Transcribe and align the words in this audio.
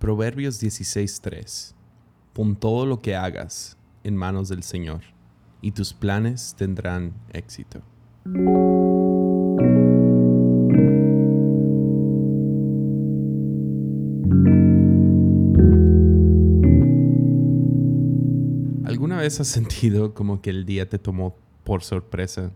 Proverbios 0.00 0.58
16:3. 0.62 1.74
Pon 2.32 2.56
todo 2.56 2.86
lo 2.86 3.02
que 3.02 3.16
hagas 3.16 3.76
en 4.02 4.16
manos 4.16 4.48
del 4.48 4.62
Señor, 4.62 5.02
y 5.60 5.72
tus 5.72 5.92
planes 5.92 6.54
tendrán 6.56 7.12
éxito. 7.34 7.82
¿Alguna 18.86 19.18
vez 19.18 19.38
has 19.38 19.48
sentido 19.48 20.14
como 20.14 20.40
que 20.40 20.48
el 20.48 20.64
día 20.64 20.88
te 20.88 20.98
tomó 20.98 21.36
por 21.62 21.82
sorpresa? 21.82 22.52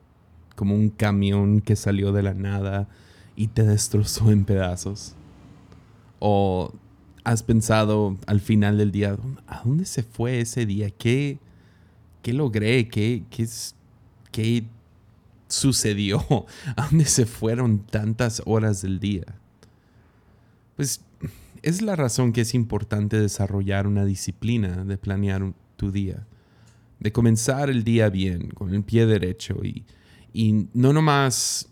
Como 0.57 0.75
un 0.75 0.89
camión 0.89 1.61
que 1.61 1.77
salió 1.77 2.11
de 2.13 2.23
la 2.23 2.33
nada 2.33 2.89
y 3.37 3.49
te 3.49 3.65
destrozó 3.65 4.31
en 4.33 4.47
pedazos. 4.47 5.15
O 6.21 6.73
has 7.25 7.43
pensado 7.43 8.19
al 8.27 8.41
final 8.41 8.77
del 8.77 8.93
día, 8.93 9.17
¿a 9.47 9.63
dónde 9.65 9.87
se 9.87 10.03
fue 10.03 10.41
ese 10.41 10.67
día? 10.67 10.91
¿Qué, 10.91 11.39
qué 12.23 12.35
logré? 12.35 12.89
¿Qué, 12.89 13.25
qué, 14.31 14.65
sucedió? 15.49 16.25
¿A 16.77 16.87
dónde 16.87 17.07
se 17.07 17.25
fueron 17.25 17.79
tantas 17.79 18.43
horas 18.45 18.83
del 18.83 19.01
día? 19.01 19.25
Pues 20.77 21.01
es 21.63 21.81
la 21.81 21.97
razón 21.97 22.33
que 22.33 22.43
es 22.43 22.55
importante 22.55 23.19
desarrollar 23.19 23.87
una 23.87 24.05
disciplina 24.05 24.85
de 24.85 24.99
planear 24.99 25.55
tu 25.77 25.91
día, 25.91 26.27
de 27.01 27.11
comenzar 27.11 27.71
el 27.71 27.85
día 27.85 28.11
bien, 28.11 28.51
con 28.51 28.75
el 28.75 28.83
pie 28.83 29.07
derecho 29.07 29.65
y, 29.65 29.85
y 30.35 30.69
no 30.75 30.93
nomás 30.93 31.71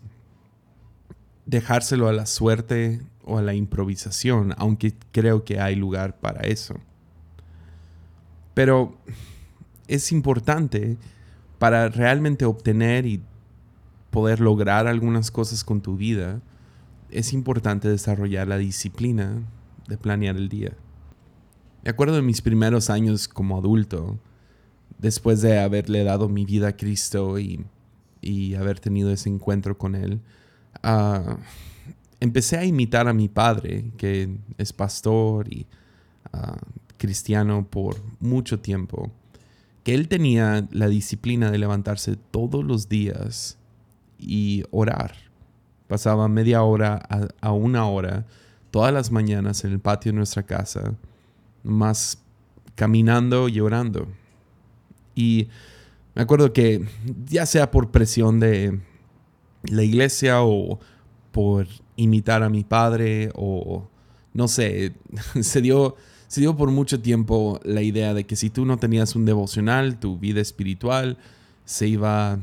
dejárselo 1.45 2.07
a 2.07 2.13
la 2.13 2.25
suerte 2.25 3.01
o 3.23 3.37
a 3.37 3.41
la 3.41 3.53
improvisación, 3.53 4.53
aunque 4.57 4.93
creo 5.11 5.43
que 5.43 5.59
hay 5.59 5.75
lugar 5.75 6.19
para 6.19 6.41
eso. 6.41 6.75
Pero 8.53 8.97
es 9.87 10.11
importante 10.11 10.97
para 11.59 11.89
realmente 11.89 12.45
obtener 12.45 13.05
y 13.05 13.21
poder 14.11 14.39
lograr 14.39 14.87
algunas 14.87 15.31
cosas 15.31 15.63
con 15.63 15.81
tu 15.81 15.97
vida, 15.97 16.41
es 17.09 17.33
importante 17.33 17.89
desarrollar 17.89 18.47
la 18.47 18.57
disciplina 18.57 19.41
de 19.87 19.97
planear 19.97 20.35
el 20.35 20.49
día. 20.49 20.73
Me 21.83 21.89
acuerdo 21.89 22.15
de 22.15 22.21
mis 22.21 22.41
primeros 22.41 22.89
años 22.89 23.27
como 23.27 23.57
adulto, 23.57 24.19
después 24.99 25.41
de 25.41 25.59
haberle 25.59 26.03
dado 26.03 26.29
mi 26.29 26.45
vida 26.45 26.69
a 26.69 26.77
Cristo 26.77 27.37
y, 27.39 27.65
haber 28.55 28.79
tenido 28.79 29.11
ese 29.11 29.29
encuentro 29.29 29.77
con 29.77 29.95
Él. 29.95 30.21
Empecé 32.19 32.57
a 32.57 32.65
imitar 32.65 33.07
a 33.07 33.13
mi 33.13 33.27
padre, 33.27 33.91
que 33.97 34.37
es 34.57 34.71
pastor 34.71 35.51
y 35.53 35.67
ah, 36.31 36.57
cristiano 36.97 37.67
por 37.69 37.97
mucho 38.21 38.61
tiempo, 38.61 39.11
que 39.83 39.93
él 39.93 40.07
tenía 40.07 40.65
la 40.71 40.87
disciplina 40.87 41.51
de 41.51 41.57
levantarse 41.57 42.15
todos 42.15 42.63
los 42.63 42.87
días 42.87 43.57
y 44.17 44.63
orar. 44.71 45.15
Pasaba 45.87 46.29
media 46.29 46.63
hora 46.63 46.95
a, 47.41 47.51
una 47.51 47.87
hora 47.87 48.25
todas 48.71 48.93
las 48.93 49.11
mañanas 49.11 49.65
en 49.65 49.73
el 49.73 49.79
patio 49.79 50.13
de 50.13 50.15
nuestra 50.15 50.43
casa, 50.43 50.95
más 51.61 52.23
caminando 52.75 53.49
y 53.49 53.59
orando. 53.59 54.07
Y 55.13 55.49
me 56.15 56.21
acuerdo 56.21 56.53
que 56.53 56.87
ya 57.25 57.45
sea 57.45 57.69
por 57.69 57.91
presión 57.91 58.39
de 58.39 58.79
la 59.63 59.83
iglesia 59.83 60.43
o 60.43 60.79
por 61.31 61.67
imitar 61.95 62.43
a 62.43 62.49
mi 62.49 62.63
padre 62.63 63.31
o 63.35 63.87
no 64.33 64.47
sé, 64.47 64.93
se 65.41 65.61
dio, 65.61 65.95
se 66.27 66.41
dio 66.41 66.55
por 66.55 66.71
mucho 66.71 66.99
tiempo 67.01 67.59
la 67.63 67.81
idea 67.81 68.13
de 68.13 68.25
que 68.25 68.35
si 68.35 68.49
tú 68.49 68.65
no 68.65 68.77
tenías 68.77 69.15
un 69.15 69.25
devocional, 69.25 69.99
tu 69.99 70.17
vida 70.17 70.41
espiritual 70.41 71.17
se 71.65 71.87
iba 71.87 72.39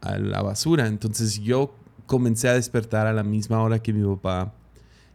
a 0.00 0.18
la 0.18 0.42
basura. 0.42 0.86
Entonces 0.86 1.40
yo 1.40 1.74
comencé 2.06 2.48
a 2.48 2.54
despertar 2.54 3.06
a 3.06 3.12
la 3.12 3.22
misma 3.22 3.62
hora 3.62 3.80
que 3.80 3.92
mi 3.92 4.06
papá 4.16 4.52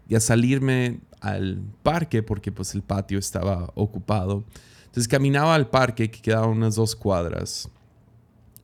y 0.08 0.16
a 0.16 0.20
salirme 0.20 1.00
al 1.22 1.60
parque 1.84 2.22
porque 2.24 2.52
pues 2.52 2.76
el 2.76 2.82
patio 2.82 3.20
estaba 3.20 3.72
ocupado. 3.76 4.44
Entonces 4.86 5.08
caminaba 5.08 5.56
al 5.56 5.68
parque 5.70 6.10
que 6.10 6.22
quedaba 6.22 6.48
unas 6.48 6.76
dos 6.76 6.96
cuadras 6.96 7.70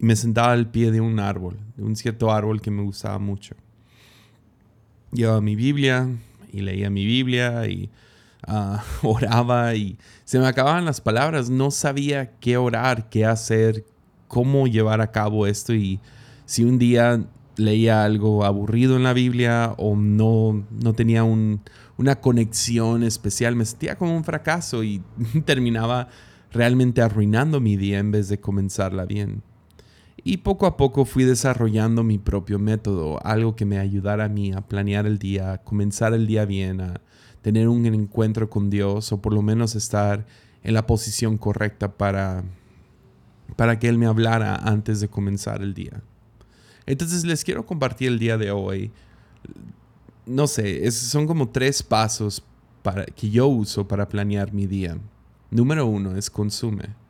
me 0.01 0.15
sentaba 0.15 0.51
al 0.51 0.69
pie 0.69 0.91
de 0.91 1.01
un 1.01 1.19
árbol, 1.19 1.57
de 1.77 1.83
un 1.83 1.95
cierto 1.95 2.31
árbol 2.31 2.61
que 2.61 2.71
me 2.71 2.83
gustaba 2.83 3.19
mucho 3.19 3.55
llevaba 5.11 5.41
mi 5.41 5.55
Biblia 5.55 6.07
y 6.51 6.61
leía 6.61 6.89
mi 6.89 7.05
Biblia 7.05 7.67
y 7.67 7.89
ah, 8.47 8.83
oraba 9.03 9.75
y 9.75 9.97
se 10.25 10.39
me 10.39 10.47
acababan 10.47 10.85
las 10.85 11.01
palabras. 11.01 11.49
No 11.49 11.71
sabía 11.71 12.31
qué 12.39 12.57
orar, 12.57 13.09
qué 13.09 13.25
hacer, 13.25 13.85
cómo 14.27 14.67
llevar 14.67 15.01
a 15.01 15.11
cabo 15.11 15.47
esto 15.47 15.73
y 15.73 15.99
si 16.45 16.63
un 16.63 16.77
día 16.79 17.23
leía 17.57 18.03
algo 18.03 18.45
aburrido 18.45 18.95
en 18.95 19.03
la 19.03 19.13
Biblia 19.13 19.73
o 19.77 19.95
no, 19.95 20.65
no 20.71 20.93
tenía 20.93 21.23
una 21.23 22.15
conexión 22.21 23.03
especial, 23.03 23.55
me 23.55 23.65
sentía 23.65 23.97
como 23.97 24.15
un 24.15 24.23
fracaso 24.23 24.83
y 24.83 25.01
terminaba 25.45 26.07
realmente 26.51 27.01
arruinando 27.01 27.61
mi 27.61 27.77
día 27.77 27.99
en 27.99 28.11
vez 28.11 28.27
de 28.29 28.39
comenzarla 28.39 29.05
bien. 29.05 29.43
Y 30.23 30.37
poco 30.37 30.67
a 30.67 30.77
poco 30.77 31.05
fui 31.05 31.23
desarrollando 31.23 32.03
mi 32.03 32.19
propio 32.19 32.59
método, 32.59 33.19
algo 33.25 33.55
que 33.55 33.65
me 33.65 33.79
ayudara 33.79 34.25
a 34.25 34.29
mí 34.29 34.51
a 34.51 34.61
planear 34.61 35.07
el 35.07 35.17
día, 35.17 35.53
a 35.53 35.57
comenzar 35.59 36.13
el 36.13 36.27
día 36.27 36.45
bien, 36.45 36.79
a 36.79 37.01
tener 37.41 37.67
un 37.67 37.85
encuentro 37.87 38.49
con 38.49 38.69
Dios 38.69 39.11
o 39.11 39.21
por 39.21 39.33
lo 39.33 39.41
menos 39.41 39.75
estar 39.75 40.25
en 40.63 40.75
la 40.75 40.85
posición 40.85 41.37
correcta 41.39 41.91
para, 41.97 42.43
para 43.55 43.79
que 43.79 43.89
Él 43.89 43.97
me 43.97 44.05
hablara 44.05 44.55
antes 44.55 44.99
de 44.99 45.09
comenzar 45.09 45.63
el 45.63 45.73
día. 45.73 46.03
Entonces 46.85 47.25
les 47.25 47.43
quiero 47.43 47.65
compartir 47.65 48.09
el 48.09 48.19
día 48.19 48.37
de 48.37 48.51
hoy. 48.51 48.91
No 50.27 50.45
sé, 50.45 50.89
son 50.91 51.25
como 51.25 51.49
tres 51.49 51.81
pasos 51.81 52.43
para, 52.83 53.05
que 53.05 53.29
yo 53.29 53.47
uso 53.47 53.87
para 53.87 54.07
planear 54.07 54.53
mi 54.53 54.67
día. 54.67 54.97
Número 55.49 55.87
uno 55.87 56.15
es 56.15 56.29
consume. 56.29 57.00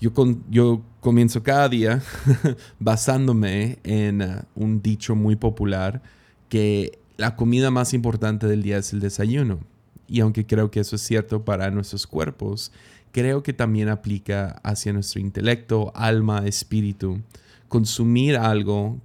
Yo, 0.00 0.12
yo 0.50 0.82
comienzo 1.00 1.42
cada 1.42 1.68
día 1.68 2.02
basándome 2.78 3.78
en 3.84 4.22
uh, 4.22 4.42
un 4.54 4.82
dicho 4.82 5.14
muy 5.14 5.36
popular 5.36 6.02
que 6.48 6.98
la 7.16 7.36
comida 7.36 7.70
más 7.70 7.94
importante 7.94 8.46
del 8.46 8.62
día 8.62 8.78
es 8.78 8.92
el 8.92 9.00
desayuno. 9.00 9.60
Y 10.06 10.20
aunque 10.20 10.46
creo 10.46 10.70
que 10.70 10.80
eso 10.80 10.96
es 10.96 11.02
cierto 11.02 11.44
para 11.44 11.70
nuestros 11.70 12.06
cuerpos, 12.06 12.72
creo 13.12 13.42
que 13.42 13.52
también 13.52 13.88
aplica 13.88 14.60
hacia 14.62 14.92
nuestro 14.92 15.20
intelecto, 15.20 15.92
alma, 15.94 16.46
espíritu. 16.46 17.20
Consumir 17.68 18.36
algo 18.36 18.98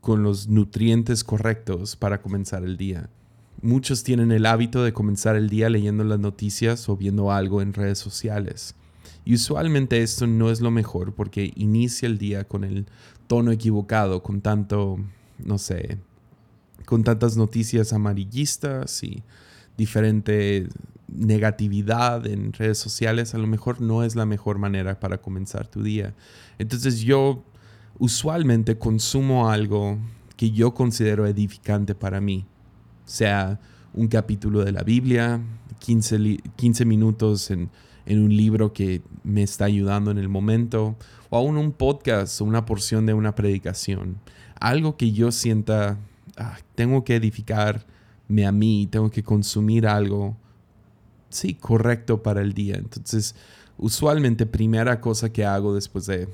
con 0.00 0.22
los 0.22 0.48
nutrientes 0.48 1.24
correctos 1.24 1.96
para 1.96 2.20
comenzar 2.20 2.62
el 2.62 2.76
día. 2.76 3.08
Muchos 3.62 4.04
tienen 4.04 4.30
el 4.30 4.44
hábito 4.44 4.84
de 4.84 4.92
comenzar 4.92 5.36
el 5.36 5.48
día 5.48 5.70
leyendo 5.70 6.04
las 6.04 6.20
noticias 6.20 6.88
o 6.88 6.96
viendo 6.96 7.32
algo 7.32 7.62
en 7.62 7.72
redes 7.72 7.98
sociales. 7.98 8.74
Y 9.24 9.34
usualmente 9.34 10.02
esto 10.02 10.26
no 10.26 10.50
es 10.50 10.60
lo 10.60 10.70
mejor 10.70 11.14
porque 11.14 11.52
inicia 11.56 12.06
el 12.06 12.18
día 12.18 12.44
con 12.44 12.64
el 12.64 12.86
tono 13.26 13.52
equivocado, 13.52 14.22
con 14.22 14.40
tanto, 14.40 14.98
no 15.38 15.58
sé, 15.58 15.98
con 16.84 17.04
tantas 17.04 17.36
noticias 17.36 17.92
amarillistas 17.92 19.02
y 19.02 19.22
diferente 19.76 20.68
negatividad 21.08 22.26
en 22.26 22.52
redes 22.52 22.78
sociales, 22.78 23.34
a 23.34 23.38
lo 23.38 23.46
mejor 23.46 23.80
no 23.80 24.02
es 24.02 24.16
la 24.16 24.26
mejor 24.26 24.58
manera 24.58 24.98
para 25.00 25.18
comenzar 25.18 25.66
tu 25.68 25.82
día. 25.82 26.14
Entonces 26.58 27.00
yo 27.00 27.42
usualmente 27.98 28.76
consumo 28.78 29.48
algo 29.48 29.98
que 30.36 30.50
yo 30.50 30.74
considero 30.74 31.26
edificante 31.26 31.94
para 31.94 32.20
mí, 32.20 32.44
sea 33.04 33.60
un 33.92 34.08
capítulo 34.08 34.64
de 34.64 34.72
la 34.72 34.82
Biblia, 34.82 35.40
15, 35.78 36.38
15 36.56 36.84
minutos 36.84 37.50
en 37.50 37.70
en 38.06 38.22
un 38.22 38.36
libro 38.36 38.72
que 38.72 39.02
me 39.22 39.42
está 39.42 39.64
ayudando 39.64 40.10
en 40.10 40.18
el 40.18 40.28
momento, 40.28 40.96
o 41.30 41.36
aún 41.36 41.56
un 41.56 41.72
podcast 41.72 42.40
o 42.40 42.44
una 42.44 42.64
porción 42.64 43.06
de 43.06 43.14
una 43.14 43.34
predicación. 43.34 44.18
Algo 44.60 44.96
que 44.96 45.12
yo 45.12 45.32
sienta, 45.32 45.98
ah, 46.36 46.56
tengo 46.74 47.04
que 47.04 47.16
edificarme 47.16 48.46
a 48.46 48.52
mí, 48.52 48.86
tengo 48.90 49.10
que 49.10 49.22
consumir 49.22 49.86
algo, 49.86 50.36
sí, 51.30 51.54
correcto 51.54 52.22
para 52.22 52.40
el 52.40 52.52
día. 52.52 52.76
Entonces, 52.76 53.34
usualmente 53.78 54.46
primera 54.46 55.00
cosa 55.00 55.32
que 55.32 55.44
hago 55.44 55.74
después 55.74 56.06
de, 56.06 56.28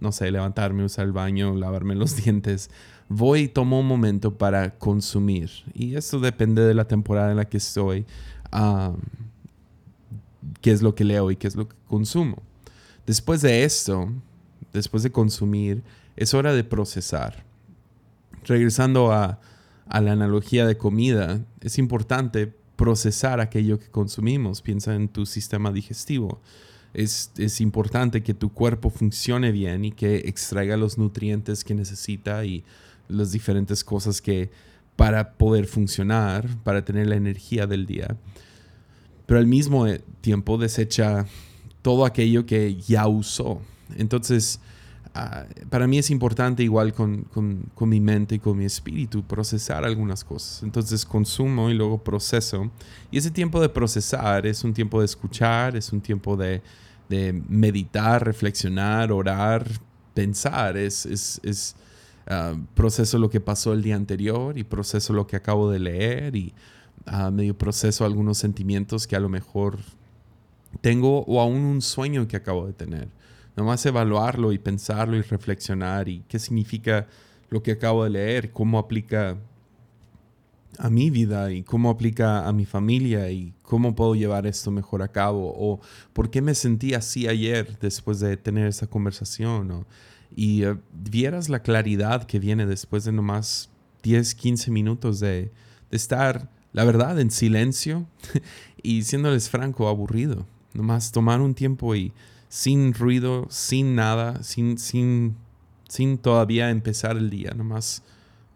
no 0.00 0.12
sé, 0.12 0.30
levantarme, 0.30 0.84
usar 0.84 1.06
el 1.06 1.12
baño, 1.12 1.54
lavarme 1.54 1.94
los 1.94 2.16
dientes, 2.24 2.70
voy 3.08 3.42
y 3.42 3.48
tomo 3.48 3.80
un 3.80 3.86
momento 3.86 4.36
para 4.36 4.78
consumir. 4.78 5.50
Y 5.74 5.96
esto 5.96 6.20
depende 6.20 6.62
de 6.62 6.74
la 6.74 6.86
temporada 6.86 7.30
en 7.30 7.36
la 7.36 7.44
que 7.44 7.58
estoy 7.58 8.06
qué 10.66 10.72
es 10.72 10.82
lo 10.82 10.96
que 10.96 11.04
leo 11.04 11.30
y 11.30 11.36
qué 11.36 11.46
es 11.46 11.54
lo 11.54 11.68
que 11.68 11.76
consumo. 11.86 12.42
Después 13.06 13.40
de 13.40 13.62
esto, 13.62 14.10
después 14.72 15.04
de 15.04 15.12
consumir, 15.12 15.84
es 16.16 16.34
hora 16.34 16.52
de 16.54 16.64
procesar. 16.64 17.44
Regresando 18.44 19.12
a, 19.12 19.38
la 19.88 20.10
analogía 20.10 20.66
de 20.66 20.76
comida, 20.76 21.40
es 21.60 21.78
importante 21.78 22.52
procesar 22.74 23.38
aquello 23.38 23.78
que 23.78 23.88
consumimos. 23.90 24.60
Piensa 24.60 24.96
en 24.96 25.06
tu 25.06 25.24
sistema 25.24 25.70
digestivo. 25.70 26.40
Es, 26.94 27.30
es, 27.38 27.60
importante 27.60 28.24
que 28.24 28.34
tu 28.34 28.52
cuerpo 28.52 28.90
funcione 28.90 29.52
bien 29.52 29.84
y 29.84 29.92
que 29.92 30.16
extraiga 30.26 30.76
los 30.76 30.98
nutrientes 30.98 31.62
que 31.62 31.76
necesita 31.76 32.44
y 32.44 32.64
las 33.06 33.30
diferentes 33.30 33.84
cosas 33.84 34.20
que 34.20 34.50
para 34.96 35.34
poder 35.34 35.66
funcionar, 35.66 36.48
para 36.64 36.84
tener 36.84 37.06
la 37.06 37.14
energía 37.14 37.68
del 37.68 37.86
día. 37.86 38.16
Pero 39.26 39.40
al 39.40 39.46
mismo 39.46 39.86
eh, 39.86 40.02
tiempo 40.20 40.56
desecha 40.56 41.26
todo 41.82 42.04
aquello 42.04 42.46
que 42.46 42.76
ya 42.76 43.06
usó. 43.06 43.60
Entonces, 43.96 44.60
Ah, 45.18 45.46
para 45.70 45.86
mí 45.86 45.96
es 45.96 46.10
importante 46.10 46.62
igual 46.62 46.92
con, 46.92 47.22
con, 47.22 47.88
mi 47.88 48.00
mente 48.00 48.34
y 48.34 48.38
con 48.38 48.58
mi 48.58 48.66
espíritu 48.66 49.22
procesar 49.22 49.82
algunas 49.82 50.22
cosas. 50.22 50.62
Entonces 50.62 51.06
consumo 51.06 51.70
y 51.70 51.74
luego 51.74 52.04
proceso. 52.04 52.70
Y 53.10 53.16
ese 53.16 53.30
tiempo 53.30 53.58
de 53.58 53.70
procesar 53.70 54.46
es 54.46 54.62
un 54.62 54.74
tiempo 54.74 55.00
de 55.00 55.06
escuchar, 55.06 55.74
es 55.74 55.90
un 55.90 56.02
tiempo 56.02 56.36
de, 56.36 56.60
de 57.08 57.32
meditar, 57.48 58.26
reflexionar, 58.26 59.10
orar, 59.10 59.66
pensar. 60.12 60.76
Es, 60.76 61.06
es, 61.06 61.40
es 61.42 61.76
uh, 62.28 62.58
proceso 62.74 63.18
lo 63.18 63.30
que 63.30 63.40
pasó 63.40 63.72
el 63.72 63.82
día 63.82 63.96
anterior 63.96 64.58
y 64.58 64.64
proceso 64.64 65.14
lo 65.14 65.26
que 65.26 65.36
acabo 65.36 65.70
de 65.70 65.78
leer 65.78 66.36
y 66.36 66.52
uh, 67.06 67.30
medio 67.30 67.56
proceso 67.56 68.04
algunos 68.04 68.38
sentimientos 68.38 69.06
que 69.06 69.16
a 69.16 69.20
lo 69.20 69.28
mejor 69.28 69.78
tengo 70.80 71.24
o 71.24 71.40
aún 71.40 71.60
un 71.60 71.82
sueño 71.82 72.28
que 72.28 72.36
acabo 72.36 72.66
de 72.66 72.72
tener. 72.72 73.08
Nomás 73.56 73.84
evaluarlo 73.86 74.52
y 74.52 74.58
pensarlo 74.58 75.16
y 75.16 75.22
reflexionar 75.22 76.08
y 76.08 76.22
qué 76.28 76.38
significa 76.38 77.06
lo 77.48 77.62
que 77.62 77.72
acabo 77.72 78.04
de 78.04 78.10
leer, 78.10 78.52
cómo 78.52 78.78
aplica 78.78 79.36
a 80.78 80.90
mi 80.90 81.10
vida 81.10 81.52
y 81.52 81.62
cómo 81.62 81.90
aplica 81.90 82.46
a 82.46 82.52
mi 82.52 82.66
familia 82.66 83.30
y 83.30 83.54
cómo 83.62 83.94
puedo 83.94 84.14
llevar 84.14 84.46
esto 84.46 84.70
mejor 84.70 85.02
a 85.02 85.08
cabo 85.08 85.54
o 85.56 85.80
por 86.12 86.30
qué 86.30 86.42
me 86.42 86.54
sentí 86.54 86.92
así 86.92 87.26
ayer 87.28 87.78
después 87.78 88.20
de 88.20 88.36
tener 88.36 88.66
esa 88.66 88.86
conversación 88.86 89.86
y 90.34 90.64
eh, 90.64 90.76
vieras 90.92 91.48
la 91.48 91.62
claridad 91.62 92.24
que 92.24 92.38
viene 92.38 92.66
después 92.66 93.04
de 93.04 93.12
nomás 93.12 93.70
10, 94.02 94.34
15 94.34 94.70
minutos 94.70 95.20
de, 95.20 95.50
de 95.90 95.96
estar, 95.96 96.50
la 96.76 96.84
verdad, 96.84 97.18
en 97.18 97.30
silencio 97.30 98.06
y 98.82 99.02
siéndoles 99.04 99.48
franco, 99.48 99.88
aburrido. 99.88 100.46
Nomás 100.74 101.10
tomar 101.10 101.40
un 101.40 101.54
tiempo 101.54 101.94
y 101.94 102.12
sin 102.50 102.92
ruido, 102.92 103.46
sin 103.48 103.94
nada, 103.94 104.42
sin, 104.42 104.76
sin, 104.76 105.36
sin 105.88 106.18
todavía 106.18 106.68
empezar 106.68 107.16
el 107.16 107.30
día, 107.30 107.52
nomás 107.56 108.02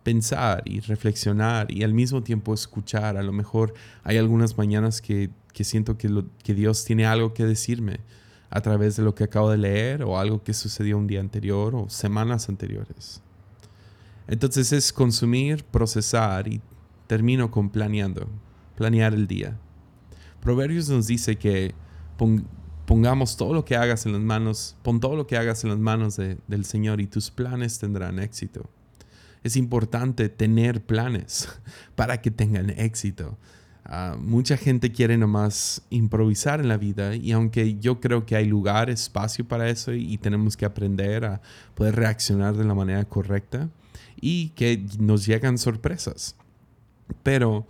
pensar 0.03 0.63
y 0.67 0.81
reflexionar 0.81 1.73
y 1.73 1.83
al 1.83 1.95
mismo 1.95 2.23
tiempo 2.23 2.53
escuchar. 2.53 3.17
A 3.17 3.23
lo 3.23 3.33
mejor 3.33 3.73
hay 4.05 4.19
algunas 4.19 4.59
mañanas 4.59 5.01
que, 5.01 5.31
siento 5.55 5.97
que, 5.97 6.23
que 6.45 6.53
Dios 6.53 6.85
tiene 6.85 7.07
algo 7.07 7.33
que 7.33 7.47
decirme 7.47 8.01
a 8.51 8.61
través 8.61 8.97
de 8.97 9.03
lo 9.03 9.15
que 9.15 9.25
acabo 9.25 9.51
de 9.51 9.57
leer 9.57 10.03
o 10.03 10.19
algo 10.19 10.43
que 10.43 10.53
sucedió 10.53 10.99
un 10.99 11.07
día 11.07 11.21
anterior 11.21 11.75
o 11.75 11.89
semanas 11.89 12.51
anteriores. 12.51 13.23
Entonces 14.29 14.73
es 14.73 14.93
consumir, 14.93 15.65
procesar 15.65 16.49
y 16.49 16.61
termino 17.11 17.51
con 17.51 17.71
planeando, 17.71 18.29
planear 18.77 19.15
el 19.15 19.27
día. 19.27 19.59
Proverbios 20.41 20.89
nos 20.89 21.09
dice 21.09 21.35
que 21.35 21.75
pongamos 22.87 23.37
todo 23.37 23.53
lo 23.53 23.65
que 23.65 23.75
hagas 23.75 24.07
en 24.07 24.13
las 24.13 24.21
manos, 24.21 24.77
pon 24.85 25.01
todo 25.01 25.17
lo 25.17 25.27
que 25.27 25.37
hagas 25.37 25.65
en 25.65 25.71
las 25.71 25.81
manos 25.81 26.19
del 26.19 26.65
Señor 26.65 27.01
y 27.01 27.09
tus 27.09 27.33
planes 27.33 27.81
tendrán 27.81 28.21
éxito. 28.21 28.71
Es 29.43 29.57
importante 29.57 30.29
tener 30.29 30.87
planes 30.87 31.49
para 31.97 32.21
que 32.23 32.31
tengan 32.31 32.71
éxito. 32.71 33.37
Ah, 33.85 34.17
mucha 34.17 34.57
gente 34.57 34.93
quiere 34.93 35.19
nomás 35.19 35.83
improvisar 35.91 36.61
en 36.61 36.69
la 36.69 36.77
vida 36.77 37.17
y 37.17 37.33
aunque 37.33 37.77
yo 37.81 37.99
creo 37.99 38.25
que 38.25 38.37
hay 38.37 38.47
lugar, 38.47 38.89
espacio 38.89 39.49
para 39.49 39.69
eso 39.69 39.93
y, 39.93 40.15
y 40.15 40.19
tenemos 40.19 40.57
que 40.57 40.65
aprender 40.65 41.25
a 41.25 41.41
poder 41.75 41.97
reaccionar 41.97 42.57
de 42.57 42.63
la 42.63 42.75
manera 42.75 43.05
correcta 43.05 43.69
y 44.21 44.51
que 44.51 44.87
nos 45.01 45.27
llegan 45.27 45.59
sorpresas. 45.59 46.37
Pero 47.23 47.67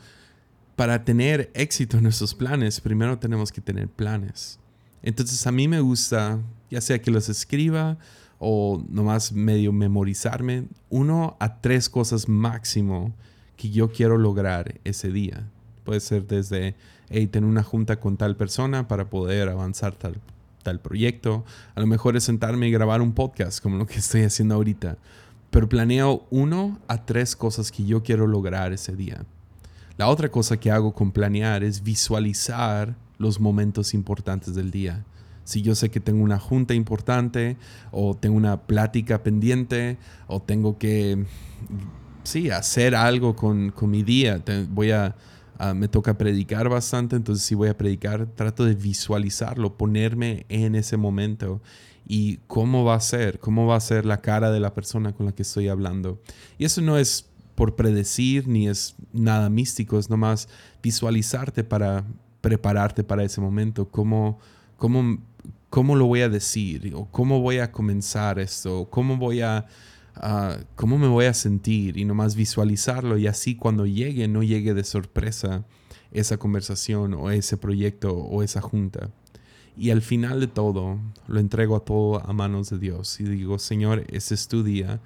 para 0.76 1.04
tener 1.04 1.50
éxito 1.54 1.98
en 1.98 2.04
nuestros 2.04 2.34
planes, 2.34 2.80
primero 2.80 3.18
tenemos 3.18 3.52
que 3.52 3.60
tener 3.60 3.88
planes. 3.88 4.58
Entonces 5.02 5.46
a 5.46 5.52
mí 5.52 5.68
me 5.68 5.80
gusta, 5.80 6.38
ya 6.70 6.80
sea 6.80 7.00
que 7.00 7.10
los 7.10 7.28
escriba 7.28 7.98
o 8.38 8.82
nomás 8.88 9.32
medio 9.32 9.72
memorizarme, 9.72 10.64
uno 10.88 11.36
a 11.38 11.60
tres 11.60 11.90
cosas 11.90 12.28
máximo 12.28 13.14
que 13.56 13.70
yo 13.70 13.92
quiero 13.92 14.16
lograr 14.16 14.80
ese 14.84 15.10
día. 15.10 15.46
Puede 15.84 16.00
ser 16.00 16.26
desde, 16.26 16.74
hey, 17.10 17.26
tener 17.26 17.48
una 17.48 17.62
junta 17.62 18.00
con 18.00 18.16
tal 18.16 18.36
persona 18.36 18.88
para 18.88 19.10
poder 19.10 19.50
avanzar 19.50 19.94
tal, 19.94 20.16
tal 20.62 20.80
proyecto. 20.80 21.44
A 21.74 21.80
lo 21.80 21.86
mejor 21.86 22.16
es 22.16 22.24
sentarme 22.24 22.68
y 22.68 22.70
grabar 22.70 23.02
un 23.02 23.12
podcast 23.12 23.62
como 23.62 23.76
lo 23.76 23.86
que 23.86 23.98
estoy 23.98 24.22
haciendo 24.22 24.54
ahorita. 24.54 24.96
Pero 25.50 25.68
planeo 25.68 26.26
uno 26.30 26.78
a 26.88 27.04
tres 27.04 27.34
cosas 27.34 27.72
que 27.72 27.84
yo 27.84 28.02
quiero 28.02 28.26
lograr 28.26 28.72
ese 28.72 28.94
día. 28.94 29.24
La 29.96 30.08
otra 30.08 30.30
cosa 30.30 30.58
que 30.58 30.70
hago 30.70 30.94
con 30.94 31.12
planear 31.12 31.62
es 31.62 31.82
visualizar 31.82 32.96
los 33.18 33.38
momentos 33.38 33.92
importantes 33.92 34.54
del 34.54 34.70
día. 34.70 35.04
Si 35.44 35.62
yo 35.62 35.74
sé 35.74 35.90
que 35.90 36.00
tengo 36.00 36.22
una 36.22 36.38
junta 36.38 36.74
importante 36.74 37.56
o 37.90 38.16
tengo 38.16 38.36
una 38.36 38.62
plática 38.62 39.22
pendiente 39.22 39.98
o 40.26 40.40
tengo 40.40 40.78
que, 40.78 41.26
sí, 42.22 42.50
hacer 42.50 42.94
algo 42.94 43.34
con, 43.36 43.74
mi 43.82 44.02
día, 44.02 44.42
voy 44.70 44.92
a, 44.92 45.16
me 45.74 45.88
toca 45.88 46.16
predicar 46.16 46.68
bastante, 46.68 47.16
entonces 47.16 47.44
si 47.44 47.54
voy 47.54 47.68
a 47.68 47.76
predicar, 47.76 48.26
trato 48.26 48.64
de 48.64 48.74
visualizarlo, 48.74 49.76
ponerme 49.76 50.46
en 50.48 50.74
ese 50.74 50.96
momento 50.96 51.60
y 52.06 52.38
cómo 52.46 52.84
va 52.84 52.94
a 52.94 53.00
ser, 53.00 53.38
cómo 53.38 53.66
va 53.66 53.76
a 53.76 53.80
ser 53.80 54.06
la 54.06 54.20
cara 54.20 54.50
de 54.50 54.60
la 54.60 54.74
persona 54.74 55.12
con 55.12 55.26
la 55.26 55.32
que 55.32 55.42
estoy 55.42 55.68
hablando. 55.68 56.20
Y 56.58 56.64
eso 56.64 56.80
no 56.80 56.96
es 56.96 57.26
por 57.54 57.76
predecir 57.76 58.48
ni 58.48 58.68
es 58.68 58.94
nada 59.12 59.50
místico, 59.50 59.98
es 59.98 60.08
nomás 60.08 60.48
visualizarte 60.82 61.62
para 61.62 62.04
prepararte 62.40 63.04
para 63.04 63.22
ese 63.22 63.40
momento, 63.40 63.86
cómo, 63.88 64.38
cómo, 64.78 65.18
cómo 65.68 65.94
lo 65.94 66.06
voy 66.06 66.22
a 66.22 66.28
decir, 66.28 66.92
o 66.94 67.04
cómo 67.10 67.40
voy 67.40 67.58
a 67.58 67.70
comenzar 67.70 68.38
esto, 68.38 68.88
cómo 68.90 69.18
voy 69.18 69.42
a, 69.42 69.66
cómo 70.76 70.98
me 70.98 71.08
voy 71.08 71.26
a 71.26 71.34
sentir, 71.34 71.96
y 71.96 72.04
nomás 72.04 72.34
visualizarlo, 72.34 73.18
y 73.18 73.26
así 73.26 73.56
cuando 73.56 73.86
llegue, 73.86 74.28
no 74.28 74.42
llegue 74.42 74.74
de 74.74 74.84
sorpresa 74.84 75.64
esa 76.12 76.36
conversación, 76.38 77.14
o 77.14 77.30
ese 77.30 77.56
proyecto, 77.56 78.16
o 78.16 78.42
esa 78.42 78.60
junta. 78.60 79.10
Y 79.76 79.90
al 79.90 80.02
final 80.02 80.40
de 80.40 80.48
todo, 80.48 80.98
lo 81.26 81.40
entrego 81.40 81.76
a 81.76 81.84
todo 81.84 82.26
a 82.28 82.32
manos 82.32 82.70
de 82.70 82.78
Dios, 82.78 83.20
y 83.20 83.24
digo, 83.24 83.58
Señor, 83.58 84.04
ese 84.08 84.34
es 84.34 84.48
tu 84.48 84.62
día. 84.62 85.00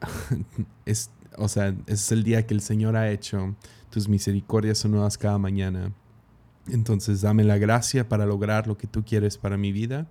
es, 0.84 1.10
o 1.36 1.48
sea, 1.48 1.68
ese 1.68 1.94
es 1.94 2.12
el 2.12 2.24
día 2.24 2.46
que 2.46 2.54
el 2.54 2.60
Señor 2.60 2.96
ha 2.96 3.10
hecho. 3.10 3.54
Tus 3.90 4.08
misericordias 4.08 4.78
son 4.78 4.92
nuevas 4.92 5.16
cada 5.16 5.38
mañana. 5.38 5.92
Entonces 6.68 7.20
dame 7.20 7.44
la 7.44 7.58
gracia 7.58 8.08
para 8.08 8.26
lograr 8.26 8.66
lo 8.66 8.76
que 8.76 8.86
tú 8.86 9.04
quieres 9.04 9.38
para 9.38 9.56
mi 9.56 9.72
vida. 9.72 10.08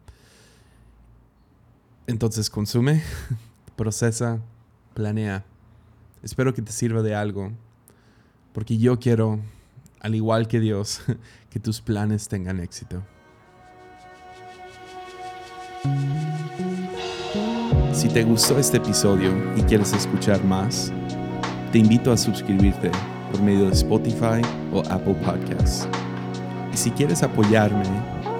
Entonces 2.07 2.49
consume, 2.49 3.01
procesa, 3.75 4.39
planea. 4.93 5.43
Espero 6.23 6.53
que 6.53 6.61
te 6.61 6.71
sirva 6.71 7.01
de 7.01 7.15
algo, 7.15 7.51
porque 8.53 8.77
yo 8.77 8.99
quiero, 8.99 9.39
al 9.99 10.15
igual 10.15 10.47
que 10.47 10.59
Dios, 10.59 11.01
que 11.49 11.59
tus 11.59 11.81
planes 11.81 12.27
tengan 12.27 12.59
éxito. 12.59 13.03
Si 17.93 18.09
te 18.09 18.23
gustó 18.23 18.57
este 18.59 18.77
episodio 18.77 19.31
y 19.55 19.61
quieres 19.61 19.93
escuchar 19.93 20.43
más, 20.43 20.91
te 21.71 21.79
invito 21.79 22.11
a 22.11 22.17
suscribirte 22.17 22.91
por 23.31 23.41
medio 23.41 23.65
de 23.67 23.73
Spotify 23.73 24.41
o 24.73 24.79
Apple 24.89 25.15
Podcasts. 25.15 25.87
Y 26.73 26.77
si 26.77 26.91
quieres 26.91 27.23
apoyarme 27.23 27.85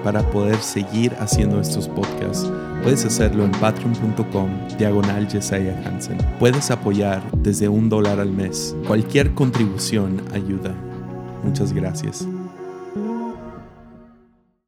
para 0.06 0.22
poder 0.30 0.58
seguir 0.58 1.14
haciendo 1.20 1.60
estos 1.60 1.90
podcasts, 1.90 2.50
puedes 2.84 3.04
hacerlo 3.04 3.44
en 3.44 3.52
patreon.com 3.54 4.50
diagonal. 4.78 5.28
Puedes 6.40 6.70
apoyar 6.70 7.24
desde 7.38 7.68
un 7.68 7.90
dólar 7.90 8.20
al 8.20 8.30
mes. 8.30 8.76
Cualquier 8.86 9.34
contribución 9.34 10.22
ayuda. 10.32 10.76
Muchas 11.44 11.74
gracias. 11.74 12.28